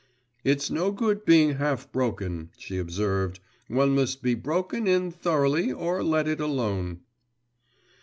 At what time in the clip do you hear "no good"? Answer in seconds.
0.71-1.25